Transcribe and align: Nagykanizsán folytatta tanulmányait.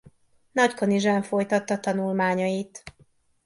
Nagykanizsán 0.51 1.21
folytatta 1.21 1.79
tanulmányait. 1.79 2.83